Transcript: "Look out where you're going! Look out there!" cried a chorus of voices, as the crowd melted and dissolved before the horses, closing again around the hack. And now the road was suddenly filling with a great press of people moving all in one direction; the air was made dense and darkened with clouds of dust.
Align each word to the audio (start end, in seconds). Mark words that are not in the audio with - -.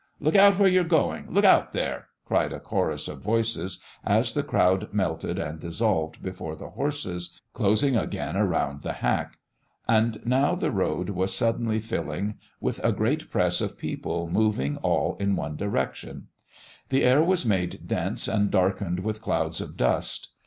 "Look 0.19 0.35
out 0.35 0.57
where 0.57 0.67
you're 0.67 0.83
going! 0.83 1.27
Look 1.31 1.45
out 1.45 1.73
there!" 1.73 2.07
cried 2.25 2.51
a 2.53 2.59
chorus 2.59 3.07
of 3.07 3.21
voices, 3.21 3.79
as 4.03 4.33
the 4.33 4.41
crowd 4.41 4.91
melted 4.91 5.37
and 5.37 5.59
dissolved 5.59 6.23
before 6.23 6.55
the 6.55 6.71
horses, 6.71 7.39
closing 7.53 7.95
again 7.95 8.35
around 8.35 8.81
the 8.81 8.93
hack. 8.93 9.37
And 9.87 10.17
now 10.25 10.55
the 10.55 10.71
road 10.71 11.11
was 11.11 11.35
suddenly 11.35 11.79
filling 11.79 12.39
with 12.59 12.83
a 12.83 12.91
great 12.91 13.29
press 13.29 13.61
of 13.61 13.77
people 13.77 14.27
moving 14.27 14.77
all 14.77 15.17
in 15.19 15.35
one 15.35 15.55
direction; 15.55 16.29
the 16.89 17.03
air 17.03 17.21
was 17.23 17.45
made 17.45 17.81
dense 17.87 18.27
and 18.27 18.49
darkened 18.49 19.01
with 19.01 19.21
clouds 19.21 19.61
of 19.61 19.77
dust. 19.77 20.29